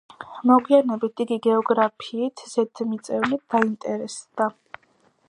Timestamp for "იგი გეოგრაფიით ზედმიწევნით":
1.25-3.45